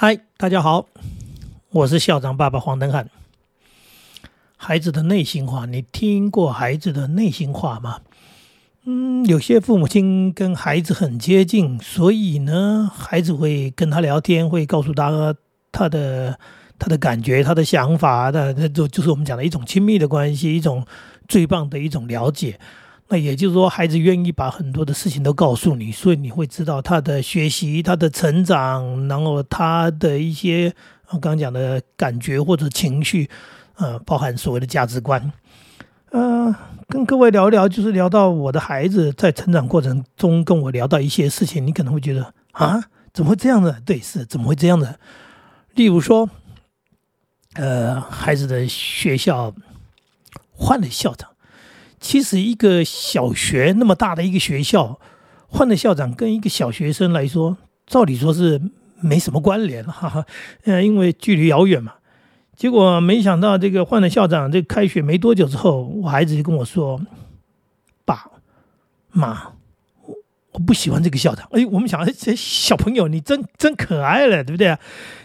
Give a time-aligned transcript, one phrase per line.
[0.00, 0.86] 嗨，大家好，
[1.70, 3.10] 我是校长爸爸黄登汉。
[4.56, 8.02] 孩子的内心话，你听过孩子的内心话吗？
[8.84, 15.34] 嗯，有些父母亲跟孩子很接近，所以呢，孩子会跟他聊天，会告诉他
[15.72, 16.38] 他的
[16.78, 20.86] 他的感觉、他的想法的，那就就是我们讲的一种亲密的关系，一种
[21.26, 22.60] 最棒的一种了解。
[23.10, 30.74] 那也就是说，孩子愿意把很多的事情都告诉你，所以你会知道他的学习、他的成长，然后他的一些
[31.08, 33.30] 我刚刚讲的感觉或者情绪，
[33.76, 35.32] 呃，包含所谓的价值观。
[36.10, 36.54] 呃，
[36.88, 43.80] 跟各位聊一聊，就是聊到我的孩子在成长过程中跟我聊到一些事情，你可能会觉得啊，怎么会这样的？
[43.86, 45.00] 对，是怎么会这样的？
[45.74, 46.28] 例如说，
[47.54, 49.54] 呃，孩子的学校
[50.52, 51.30] 换了校长。
[52.00, 54.98] 其实一个小学那么大的一个学校，
[55.48, 57.56] 换了校长跟一个小学生来说，
[57.86, 58.60] 照理说是
[59.00, 60.24] 没什么关联 哈哈，
[60.64, 61.94] 呃，因为距离遥远嘛。
[62.56, 67.00] 结果没想到这个换了校长，这开学没多久之后，我孩子就跟我说
[68.04, 68.30] ：“爸
[69.10, 69.52] 妈，
[70.04, 70.14] 我
[70.52, 74.76] 我不喜欢这个校长。”哎，我们想，这小朋友你真真可爱了，对不对？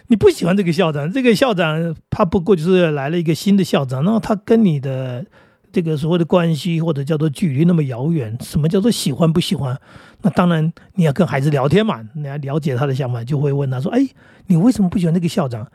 [0.07, 5.25] 你不喜欢这个校长，这个校长他不过就是来了一个新的校长，然后他跟你的。
[5.73, 9.75] 这个所谓的关系或者叫做距离那么遥远，什么叫做喜欢不喜欢？
[10.21, 14.07] 那当然你要跟孩子聊天嘛，你要了解他的想法，就会问他说：“哎，
[14.45, 15.67] 你为什么不喜欢那个校长？”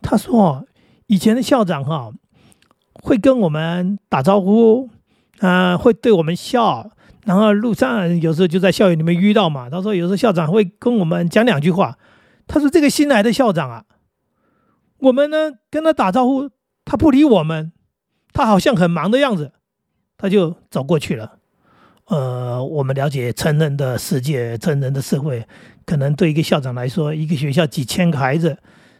[0.00, 0.64] 他说
[1.08, 2.12] ：“以前的校长哈
[2.94, 4.88] 会跟我们打招呼，
[5.40, 6.88] 啊，会对我们笑，
[7.24, 9.68] 然后路上有时候就在校园里面遇到嘛。
[9.68, 11.98] 他说有时候校长会跟我们讲两句话。
[12.46, 13.84] 他说这个新来的校长啊，
[14.98, 16.48] 我们呢跟他打招呼，
[16.84, 17.72] 他不理我们。”
[18.32, 19.52] 他好像很忙的样子，
[20.16, 21.38] 他就走过去了。
[22.06, 25.46] 呃，我们了解成人的世界，成人的社会，
[25.86, 28.58] 可能对一个校长来说，一个学校几千个孩子，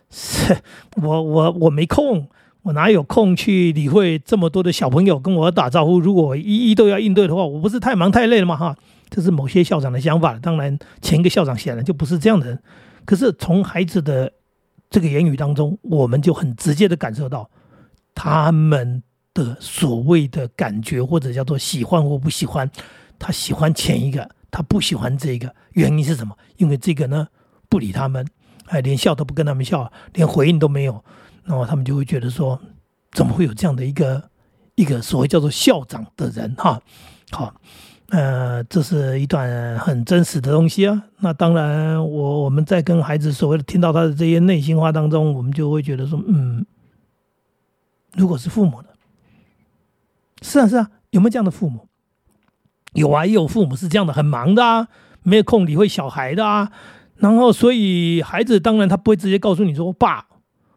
[0.08, 0.56] 是
[1.03, 2.28] 我我我没空，
[2.62, 5.99] 我哪有空去理会这么多的小朋友跟我打招呼？
[5.99, 8.56] 如果一一都要应对的话，我不是太忙太累了吗？
[8.56, 8.76] 哈，
[9.10, 10.38] 这是某些校长的想法。
[10.41, 12.59] 当然，前一个校长显然就不是这样的人。
[13.04, 14.32] 可是从孩子的
[14.88, 17.50] 这个言语当中，我们就很直接的感受到
[18.14, 19.03] 他们。
[19.34, 22.70] 的所谓的感觉，或者叫做喜欢或不喜欢，
[23.19, 26.37] 他喜欢前一个，他不喜欢这个，原因是什么？
[26.56, 27.26] 因为这个呢
[27.69, 28.26] 不理他们，
[28.66, 31.03] 哎，连笑都不跟他们笑，连回应都没有，
[31.44, 32.60] 那么他们就会觉得说，
[33.12, 34.22] 怎么会有这样的一个
[34.75, 36.54] 一个所谓叫做校长的人？
[36.56, 36.78] 哈，
[37.31, 37.54] 好，
[38.10, 41.03] 呃，这是一段很真实的东西啊。
[41.20, 46.66] 那当然，我我们在跟孩子所谓的听到他的这些内心话当中，我们就会觉得说，嗯，
[48.14, 48.88] 如果是父母呢。
[50.42, 51.88] 是啊是啊，有没有这样的父母？
[52.92, 54.88] 有啊，也有父母是这样的，很忙的啊，
[55.22, 56.70] 没有空理会小孩的啊。
[57.16, 60.26] 然后，所以孩子当然他不会直接告诉你说：“爸，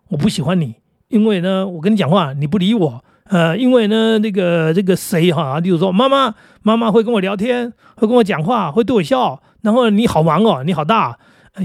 [0.09, 0.75] 我不喜欢你，
[1.09, 9.41] 因为呢，我跟你讲话你不理我。”呃，因为呢，那个这个谁哈，例如说妈妈，妈妈会跟我聊天，会跟我讲话，会对我笑。
[9.61, 11.17] 然后你好忙哦，你好大，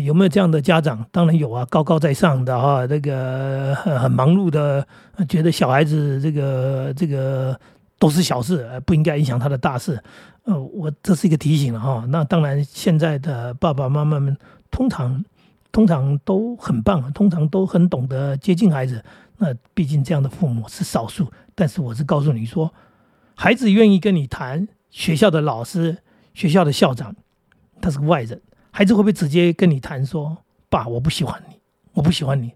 [0.03, 1.05] 有没有这样的家长？
[1.13, 4.87] 当然有啊，高高在上的哈，这个很忙碌的，
[5.29, 7.57] 觉得小孩子这个这个。
[8.01, 10.03] 都是小事，呃，不应该影响他的大事。
[10.45, 12.03] 呃，我这是一个提醒了哈。
[12.09, 14.35] 那当然，现在的爸爸妈妈们
[14.71, 15.23] 通常
[15.71, 19.05] 通常都很棒，通常都很懂得接近孩子。
[19.37, 22.73] 那毕竟这样的父母是少数，但是我是告诉你说，
[23.35, 25.99] 孩子愿意跟你谈学校的老师、
[26.33, 27.15] 学校的校长，
[27.83, 28.41] 他是个外人，
[28.71, 30.39] 孩子会不会直接跟你谈说
[30.71, 31.57] ：“爸，我不喜欢你，
[31.93, 32.53] 我不喜欢你。”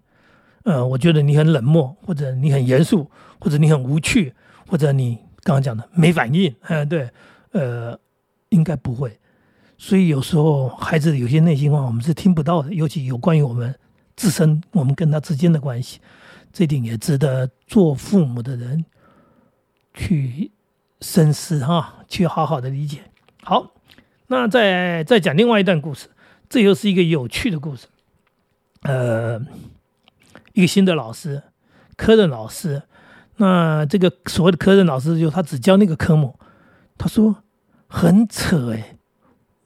[0.65, 4.33] 呃，我觉得你很冷漠，或者你很严肃，或者你很无趣，
[4.67, 5.19] 或者你。
[5.45, 7.07] 刚刚讲的没反应，嗯， 对，
[7.51, 7.97] 呃，
[8.49, 9.19] 应该不会，
[9.77, 13.77] 所以有时候孩子有些内心话我们是听不到的，尤其有关于我们
[14.15, 15.99] 自身、我们跟他之间的关系，
[16.51, 18.83] 这点也值得做父母的人
[19.93, 20.49] 去
[21.01, 23.03] 深思哈，去好好的理解。
[23.43, 23.71] 好，
[24.25, 26.07] 那再再讲另外一段故事，
[26.49, 27.85] 这又是一个有趣的故事，
[28.81, 29.39] 呃，
[30.53, 31.43] 一个新的老师，
[31.95, 32.81] 科任老师。
[33.37, 36.39] 那这个所谓的科任老师，就他只教那个科目，
[36.97, 37.43] 他说
[37.87, 38.97] 很扯哎，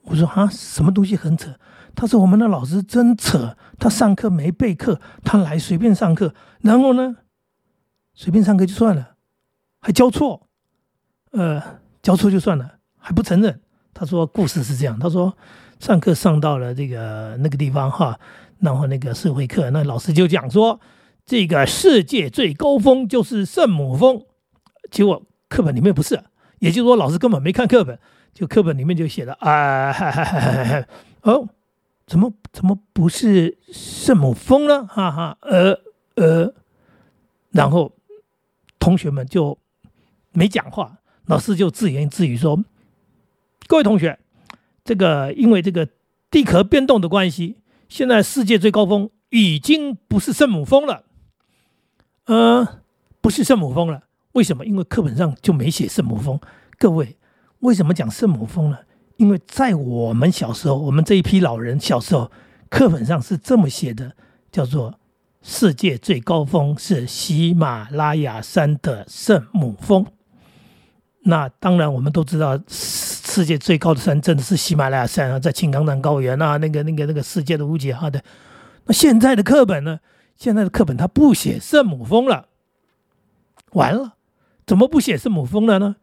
[0.02, 1.54] 我说啊，什么东西很扯？
[1.94, 7.16] 他说我们的老师真扯，他上课没备课，他来随便上课，然后呢，
[8.14, 9.14] 随便上课就算了，
[9.80, 10.48] 还教错，
[11.30, 11.62] 呃，
[12.02, 13.60] 教错就算了，还不承认。
[13.94, 15.36] 他说故事是这样，他说
[15.78, 18.18] 上课上到了这个那个地方哈，
[18.58, 20.80] 然后那个社会课，那老师就讲说。
[21.30, 24.24] 这个世界最高峰就是圣母峰，
[24.90, 26.24] 结果课本里面不是，
[26.58, 27.96] 也就是说老师根本没看课本，
[28.34, 29.92] 就课本里面就写了啊，
[31.22, 31.48] 哦，
[32.04, 34.84] 怎么怎么不是圣母峰呢？
[34.88, 35.78] 哈哈，呃
[36.16, 36.52] 呃，
[37.52, 37.92] 然后
[38.80, 39.56] 同学们就
[40.32, 42.64] 没讲话，老师就自言自语说
[43.68, 44.18] ：“各位同学，
[44.82, 45.88] 这个因为这个
[46.28, 51.04] 地壳变动的关系，现在世界最高峰已经不是圣母峰了，
[52.30, 52.64] 呃，
[53.20, 54.04] 不是圣母峰了。
[54.34, 54.64] 为什么？
[54.64, 56.38] 因为课本上就没写圣母峰。
[56.78, 57.16] 各位，
[57.58, 58.78] 为什么讲圣母峰呢？”
[59.18, 62.30] 因为在我们小时候，我们这一批老人小时候，
[62.68, 64.12] 课本上是这么写的，
[64.52, 64.94] 叫做
[65.42, 70.06] “世界最高峰是喜马拉雅山的圣母峰”。
[71.26, 78.22] 那当然，我们都知道，世界最高的山真的是喜马拉雅山啊，在青藏南高原啊，那个、那个、那个世界的无解哈的。
[78.84, 79.98] 那现在的课本呢？
[80.40, 82.46] 现在的课本它不写圣母峰了，
[83.72, 84.14] 完了，
[84.66, 85.96] 怎么不写圣母峰了呢？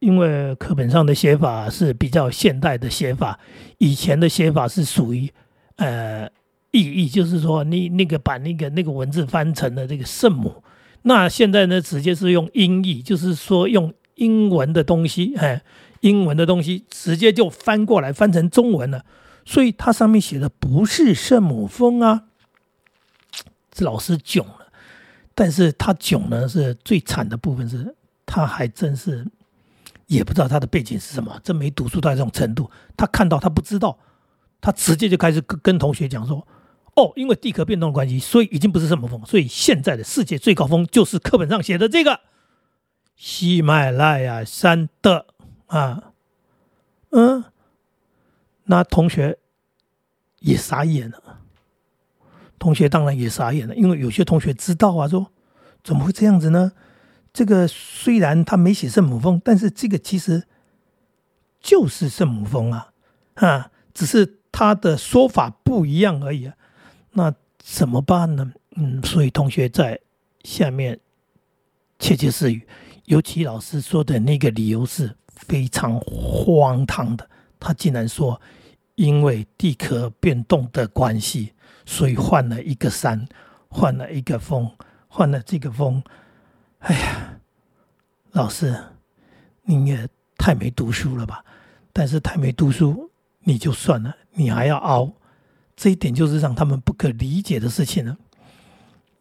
[0.00, 3.40] 因为课本上的写法是比较现代的写法，
[3.78, 5.32] 以前的写法是属于
[5.76, 6.28] 呃
[6.70, 10.62] 意译，就是说你那个把那个那个文字翻成了这个圣母，
[11.00, 15.62] 那现在呢直接是用音译，就是说用英文的东西，哎，
[16.00, 19.06] 英文的东西直接就翻过来翻成中文了，
[19.46, 22.26] 所以它上面写的不是圣母峰啊，
[23.78, 24.66] 是老师囧了，
[25.34, 27.94] 但是他囧呢是最惨的部分是，
[28.26, 29.26] 他还真是。
[30.06, 32.70] 也不知道他的背景是什么，真没读书到这种程度。
[32.96, 33.98] 他看到他不知道，
[34.58, 36.48] 他直接就开始跟跟同学讲说
[36.96, 42.20] ：“哦，因为地壳变动的关系，所以已经不是什么峰，所以现在的世界最高峰就是课本上写的这个
[43.16, 45.26] 喜马拉雅山的
[45.66, 46.14] 啊，
[47.10, 47.44] 嗯，
[48.64, 49.38] 那同学
[50.38, 51.40] 也傻眼了。
[52.58, 55.26] 同学当然也傻眼了，因为有些同学知道啊，说
[55.82, 56.72] 怎么会这样子呢？”
[57.32, 60.42] 这个虽然他没写圣母峰，但是这个其实
[61.60, 62.90] 就是圣母峰啊，
[63.34, 66.54] 啊，只是他的说法不一样而已啊。
[67.12, 68.52] 那怎么办呢？
[68.74, 70.00] 嗯，所以同学在
[70.42, 70.98] 下面
[71.98, 72.66] 窃窃私语，
[73.04, 77.28] 尤其老师说的那个理由是非常荒唐的。
[77.60, 78.40] 他竟然说，
[78.98, 81.52] 因为地壳变动的关系，
[81.86, 83.28] 所以换了一个山，
[83.68, 84.68] 换了一个峰，
[85.06, 86.02] 换了这个峰。
[86.80, 87.40] 哎呀，
[88.32, 88.76] 老师，
[89.62, 91.44] 你也太没读书了吧？
[91.92, 93.08] 但是太没读书，
[93.38, 95.12] 你就算了，你还要熬，
[95.76, 98.18] 这一点就是让他们不可理解的事情了。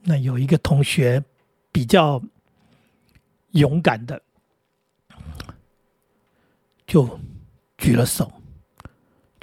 [0.01, 1.23] 那有一个同学
[1.71, 2.19] 比较
[3.51, 4.19] 勇敢的，
[6.87, 7.19] 就
[7.77, 8.36] 举了手，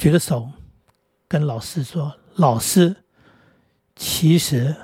[0.05, 0.51] 举着手，
[1.27, 2.95] 跟老师说：“老师，
[3.97, 4.77] 其实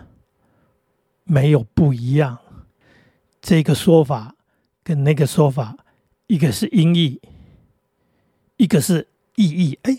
[1.25, 2.39] 没有不一样。”
[3.43, 4.35] 这个说法
[4.83, 5.77] 跟那个说法，
[6.27, 7.21] 一个是音译，
[8.57, 9.79] 一个是意译。
[9.83, 9.99] 哎，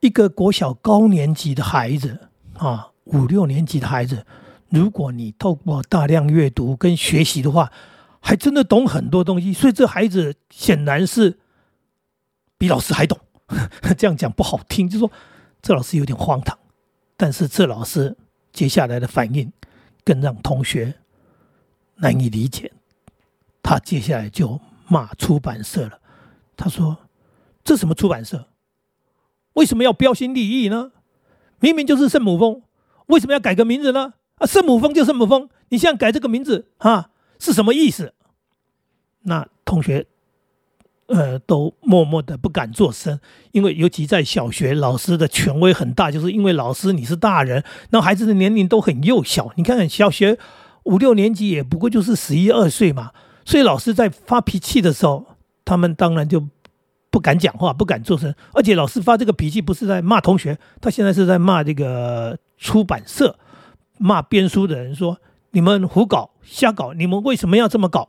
[0.00, 4.26] 一个国小高年级的孩子啊，五六年级的孩子，
[4.68, 7.70] 如果你透过大量阅读跟学习的话，
[8.18, 9.52] 还真的懂很多东西。
[9.52, 11.38] 所以这孩子显然是
[12.58, 13.16] 比老师还懂。
[13.96, 15.10] 这样讲不好听，就说
[15.62, 16.58] 这老师有点荒唐。
[17.16, 18.16] 但是这老师
[18.52, 19.52] 接下来的反应，
[20.04, 20.94] 更让同学。
[22.00, 22.70] 难以理解，
[23.60, 26.00] 他接下来就骂出版社了。
[26.56, 26.96] 他说
[27.64, 28.46] ：“这什么出版社？
[29.54, 30.92] 为什么要标新立异呢？
[31.58, 32.62] 明明就是圣母峰，
[33.06, 34.14] 为什么要改个名字呢？
[34.36, 38.14] 啊，圣母峰就圣母峰，你现在改这个名字啊，是什么意思？”
[39.22, 40.06] 那同学，
[41.08, 43.20] 呃，都默默的不敢作声，
[43.52, 49.52] 因为尤其在小学，老师的权威很大，就是因为老师你是大人，那孩子的年龄都很幼小。
[49.56, 50.38] 你看看小学。
[50.84, 53.10] 五六年级也不过就是十一二岁嘛，
[53.44, 55.26] 所以老师在发脾气的时候，
[55.62, 56.42] 他们当然就
[57.10, 58.34] 不敢讲话，不敢做声。
[58.54, 63.38] 而且老师发这个脾气不是在骂同学，他现在是在骂这个出版社，
[63.98, 65.18] 骂编书的人说
[65.52, 68.08] ：“你们胡搞瞎搞，你们为什么要这么搞？”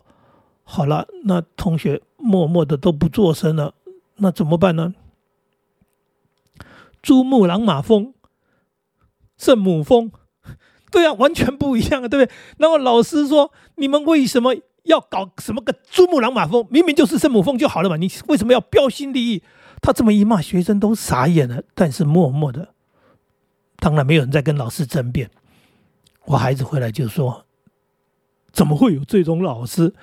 [0.63, 3.74] 好了，那同学默默的都不做声了，
[4.18, 4.94] 那怎么办呢？
[7.02, 8.14] 珠穆朗玛峰、
[9.36, 10.12] 圣母峰。
[10.92, 12.32] 对啊，完全不一样啊，对不对？
[12.58, 16.68] 那么老师说：“你们为什么要搞什么个珠穆朗玛峰？
[16.70, 17.96] 明明就是圣母峰就好了嘛！
[17.96, 19.44] 你为什么要标新立异？”
[19.82, 21.64] 他这么一骂，学生都傻眼了。
[21.74, 22.74] 但是默默的，
[23.78, 25.32] 当然没有人在跟老师争辩。
[26.26, 27.46] 我孩子回来就说
[28.52, 29.96] ：“怎么会有这种老师？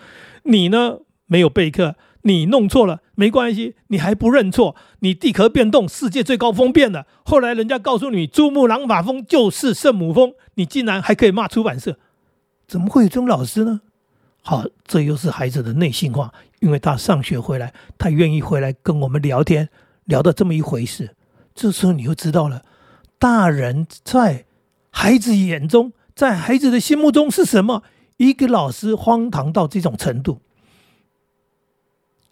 [0.45, 0.99] 你呢？
[1.26, 1.95] 没有备课。”
[2.26, 4.75] 你弄错了没关系，你还不认错？
[4.99, 7.06] 你地壳变动，世界最高峰变了。
[7.25, 11.97] 后来人家告诉你，珠穆朗玛峰就是圣母峰，你竟然还可以骂出版社？
[12.66, 13.80] 怎么会有这种老师呢？
[14.42, 19.68] 好，这又是孩子的内心话，因为他上学回来，他愿意回来跟我们聊天，
[20.04, 21.14] 聊到这么一回事。
[21.54, 22.62] 这时候你就知道了，
[23.18, 24.47] 大人在
[24.90, 27.85] 孩子眼中，在孩子的心目中是什么？
[28.16, 30.40] 一个老师荒唐到这种程度，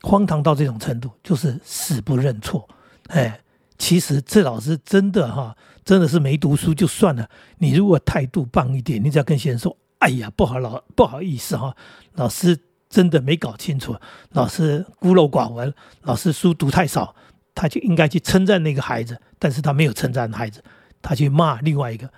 [0.04, 2.68] 荒唐到这种程度，就是死不认错。
[3.08, 3.40] 哎，
[3.78, 7.28] 其实这老师真的哈，真的是没读书就算了。
[7.58, 11.74] 你如果态度棒一点，你只要跟先生说：“哎呀，不好老不好意思哈，
[12.12, 12.58] 老师
[12.90, 13.96] 真的没搞清楚，
[14.32, 17.16] 老师孤陋寡闻，老师书读太少。”
[17.56, 20.60] 他就应该去称赞那个孩子，但是他没有称赞孩子，
[21.00, 22.10] 他去骂另外一个，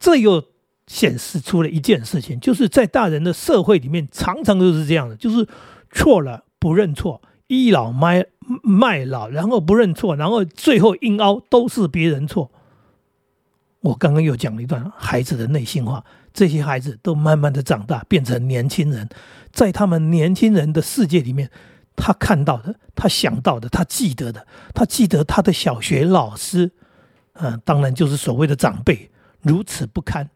[0.00, 0.42] 这又
[0.86, 5.46] 显示出了一件事情，就是在大人的社会里面，常常都是这样的，就是
[5.92, 8.24] 错了不认错，倚老卖
[8.62, 12.50] 卖老，然后不认错，然后最后硬凹都是别人错。
[13.80, 19.08] 我刚刚又讲了一段孩子的内心话，这些孩子都慢慢的长大，变成年轻人，
[19.52, 21.50] 在他们年轻人的世界里面。
[22.00, 26.70] 他看到的，他想到的，他记得的，他记得他的小学老师，
[27.32, 29.10] 嗯，当然就是所谓的长辈，
[29.42, 30.30] 如此不堪，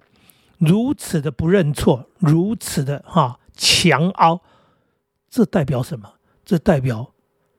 [0.59, 4.41] 如此的不认错，如此的哈强凹，
[5.31, 6.15] 这代表什么？
[6.45, 7.13] 这代表，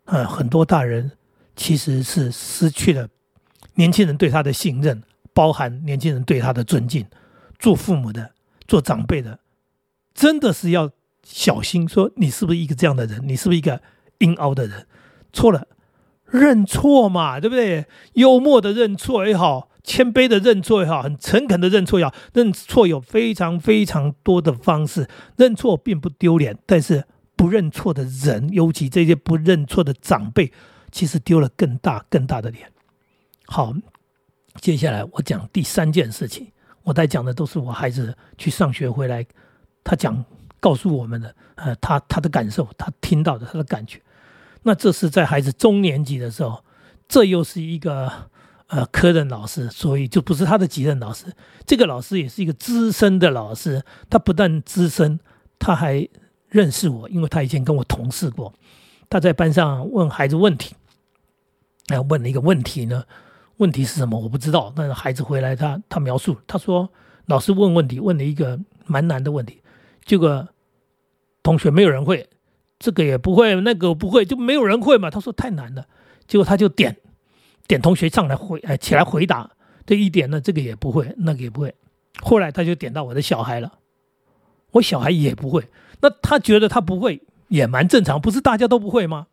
[0.06, 1.12] 呃，很多大人
[1.56, 3.08] 其实是失去了
[3.75, 7.06] 年轻人对他的信任，包含年轻人对他的尊敬。
[7.60, 8.32] 做父母的，
[8.68, 9.40] 做长辈的，
[10.13, 10.92] 真的是要
[11.24, 13.22] 小心，说你是不是一个这样的人？
[13.28, 13.82] 你是不是一个？
[14.20, 14.88] 阴凹的人
[15.34, 15.68] 错了，
[16.28, 17.86] 认错嘛，对不对？
[18.13, 25.10] 幽默的认错也好，谦卑的认错也好，很诚恳的认错也好，认错有非常非常多的方式。
[25.36, 27.04] 认错并不丢脸，但是
[27.43, 30.53] 不认错的人，尤其这些不认错的长辈，
[30.93, 32.71] 其实丢了更大更大的脸。
[33.47, 33.73] 好，
[34.62, 36.53] 接下来我讲第三件事情。
[36.83, 39.25] 我在讲的都是我孩子去上学回来，
[39.83, 40.23] 他讲
[40.62, 44.01] 告诉我们的，呃，他他的感受，他听到的，他的感觉。
[44.62, 46.63] 那这是在孩子中年级的时候，
[47.09, 48.09] 这又是一个
[48.67, 51.25] 呃科任老师，所以就不是他的级任老师。
[51.65, 55.19] 这个老师也是一个资深的老师，他不但资深，
[55.59, 56.07] 他还
[56.53, 58.53] 认识我，因为他以前跟我同事过。
[59.10, 60.75] 他在班上问孩子问题，
[61.88, 63.03] 哎，问了一个问题呢，
[63.57, 66.88] 问题是什么我不知道，但是孩子回来他他描述，他说
[67.25, 69.62] 老师问问题问了一个蛮难的问题，
[70.05, 70.48] 结果
[71.41, 72.29] 同学没有人会。
[72.79, 75.10] 这个也不会，那个不会，就没有人会嘛。
[75.10, 75.88] 他说太难了，
[76.27, 76.98] 结果他就点
[77.65, 79.50] 点同学上来回，哎，起来回答。
[79.86, 81.74] 这一点呢，这个也不会，那个也不会。
[82.22, 83.72] 后来他就点到我的小孩了，
[84.72, 85.65] 我小孩也不会。
[86.03, 89.25] 那他觉得他不会也蛮正常，不是大家都不会吗？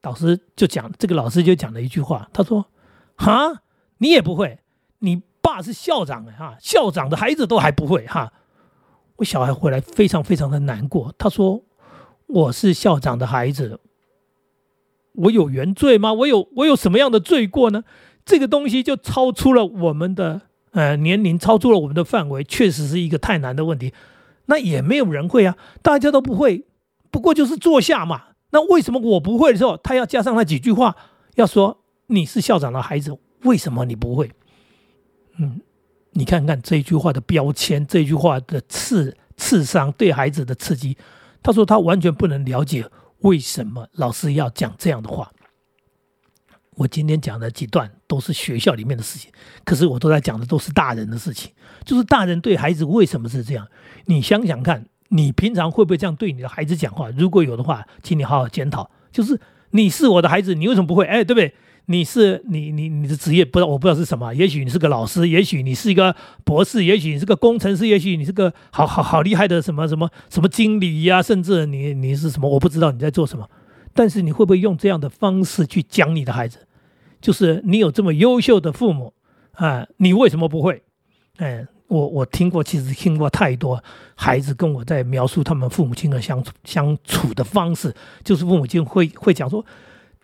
[0.00, 2.66] 导师就讲，这个老师就讲了一句话，他说
[3.14, 3.62] ：“哈，
[3.98, 4.58] 你也不会，
[4.98, 8.32] 你爸是校长哈，校长的孩子都还不会哈。”
[9.16, 11.62] 我小孩回来非常非常的难过，他说。
[12.26, 13.80] 我是校长的孩子，
[15.12, 16.14] 我有原罪吗？
[16.14, 17.84] 我有我有什么样的罪过呢？
[18.24, 20.40] 这个东西就超出了我们的
[20.70, 23.92] 呃年龄，超出了我们的范围，确实是一个太难的问题。
[24.46, 26.64] 那也没有人会啊，大家都不会，
[27.10, 28.24] 不过就是坐下嘛。
[28.50, 30.94] 那为什么我不会的时候，他要加上那几句话，
[31.34, 34.30] 要说你是校长的孩子，为什么你不会？
[35.38, 35.60] 嗯，
[36.12, 40.96] 你看看这一句话的标签，这句话的刺刺伤对孩子的刺激。
[41.42, 42.88] 他说他完全不能了解
[43.20, 45.32] 为什么老师要讲这样的话。
[46.76, 49.30] 我今天讲的几段都是学校里面的事情，
[49.64, 51.52] 可是我都在讲的都是大人的事情，
[51.84, 53.66] 就是大人对孩子为什么是这样？
[54.06, 57.10] 你想想看，你平常会不会这样对你的孩子讲话？
[57.10, 58.90] 如果有的话，请你好好检讨。
[59.12, 59.40] 就是
[59.70, 61.04] 你是我的孩子，你为什么不会？
[61.04, 61.54] 哎，对不对？
[61.86, 73.46] 你是你你你的职业不知道我不知道是什么，也许你是个老师，也许你是一个博士，也许你是个工程师，也许你是个好好好厉害的什么什么什么经理呀，甚至你你是什么我不知道你在做什么，
[73.94, 76.58] 但是你会不会用这样的方式去讲你的孩子？
[77.20, 79.14] 就是你有这么优秀的父母
[79.52, 80.82] 啊，你为什么不会？
[81.36, 83.82] 哎，我我听过，其实听过太多
[84.14, 89.64] 孩子跟我在描述他们父母亲的相处相处的方式，就是父母亲会会讲说。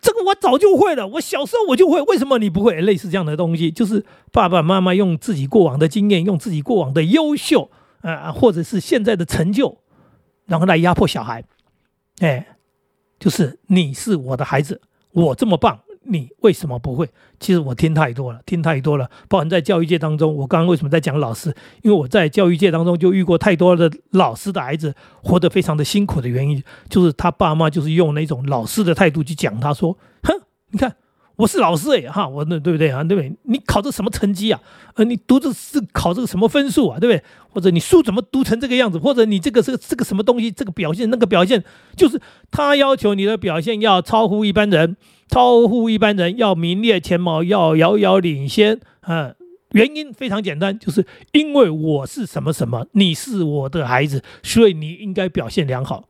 [0.03, 2.81] 这个我早就会了，我小时候我就会，为什么你不会？
[2.81, 7.69] 类似这样的东西，就是爸爸妈妈用自己过往的经验，用自己过往的优秀，
[8.01, 9.77] 啊，或者是现在的成就，
[10.47, 11.43] 然后来压迫小孩，
[12.19, 12.47] 哎，
[13.21, 14.81] 就是你是我的孩子，
[15.13, 15.79] 我这么棒。
[16.03, 17.07] 你为什么不会？
[17.39, 19.07] 其实我听太多了，听太多了。
[19.29, 21.55] 包含在教育界当中，我刚刚为什么在讲老师？
[21.83, 30.33] 因为我在教育界当中就遇过太多的老师的孩子活得非常的辛苦的原因，就是他爸妈就是用那种老师的态度去讲，他说：“哼，
[30.71, 30.95] 你看。”
[31.41, 33.03] 我是老师哎，哈，我那对不对啊？
[33.03, 33.35] 对不对？
[33.45, 34.61] 你考这什么成绩啊？
[34.93, 36.99] 呃，你读这是考这个什么分数啊？
[36.99, 37.23] 对不对？
[37.49, 38.99] 或者你书怎么读成这个样子？
[38.99, 40.51] 或者你这个是这个什么东西？
[40.51, 41.63] 这个表现那个表现，
[41.97, 42.21] 就是
[42.51, 44.95] 他要求你的表现要超乎一般人，
[45.29, 49.33] 超乎一般人，要名列前茅，要遥遥领先啊！
[49.71, 56.07] 原因非常简单，就是因为我是什么什么，你是我的孩子，所以你应该表现良好。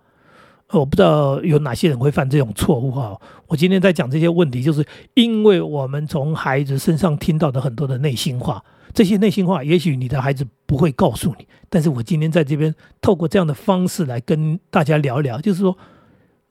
[0.74, 3.20] 我不知道有哪些人会犯这种错误哈。
[3.48, 4.86] 我今天在讲这些问题，就是
[5.16, 8.64] 因为我们从孩子身上听到的很多的内心话，
[8.94, 15.78] 这些内心话也许你的孩子不会告诉你，但是我今天在这边透过这样的方式来跟大家聊一聊，就是说，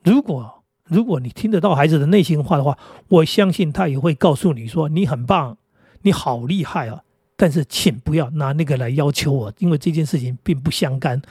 [0.04, 2.76] 如果如果你听得到孩子的内心话的话，
[3.08, 5.56] 我相信他也会告诉你说你很棒，
[6.02, 7.02] 你好厉害啊。
[7.36, 11.22] 但是请不要拿那个来要求我，因为这件事情并不相干。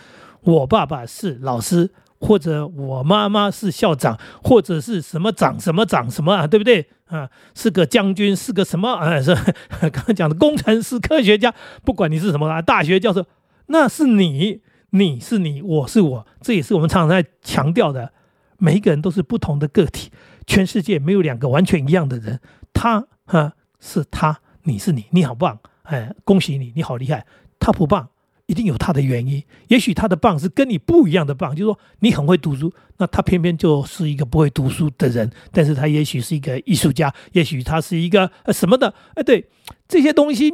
[0.41, 1.91] 我爸爸是老师。
[2.19, 7.29] 或者我妈妈是校长，或者是什么长什么长什么啊，对不对啊？
[7.55, 9.19] 是个将军，是个什么啊？
[9.21, 9.33] 是
[9.79, 13.25] 刚刚讲的工程师、科学家，不管你是什么啊，大学教授，
[13.67, 14.61] 那是你，
[14.91, 18.11] 你是你，我是我，这也是我们常常在强调的。
[18.57, 20.11] 每一个人都是不同的个体，
[20.45, 22.41] 全世界没有两个完全一样的人。
[22.73, 27.25] 他哈是他，你是你，你好棒，哎，恭喜你，你好厉害。
[27.57, 28.09] 他不棒。
[28.49, 39.47] 一定有他的原因，也许他的棒是跟你不一样的棒，就是说你很会读书，那他偏偏就是一个不会读书的人，但是他也许是一个艺术家，也许他是一个呃什么的，哎，对
[39.87, 40.51] 这些东西，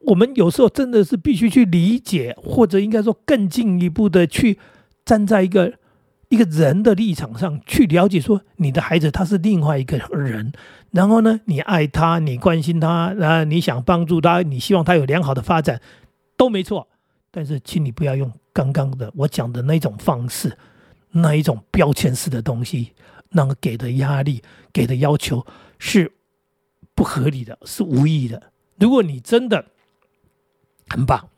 [0.00, 4.58] 我们有时候真的是必须去理解，或者应该说更进一步的去
[5.04, 5.74] 站在一个
[6.30, 10.52] 一个人的立场上去了解，说你的孩子他是另外一个人，
[10.90, 15.80] 然后呢，你爱他，你关心他，然后，你想帮助他，你希望他有良好的发展，
[16.36, 16.88] 都没错。
[17.36, 20.56] 但是，请你不要用刚刚的我讲的那种方式，
[21.10, 22.94] 那一种标签式的东西，
[23.28, 25.46] 那个给的压力、给的要求
[25.78, 26.10] 是
[26.94, 28.42] 不合理的，是无意义的。
[28.78, 29.62] 如果你真的
[30.88, 31.28] 很棒，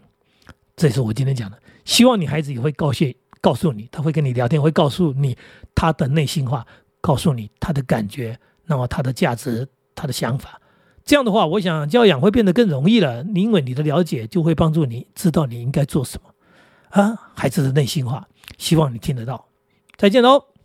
[0.76, 1.60] 这是我今天讲的。
[1.84, 5.36] 希望你孩子也会告谢告诉你，他会跟你聊天，会告诉你
[5.74, 6.64] 他的内心话，
[7.00, 10.60] 告诉你他的感觉，那么他的价值、他的想法。
[11.08, 13.24] 这样的话，我想教养会变得更容易了。
[13.34, 16.30] 因为你的了解就会帮助你知道你应该做什么
[16.90, 19.46] 啊，孩子的内心话，希望你听得到。
[19.96, 20.57] 再见喽。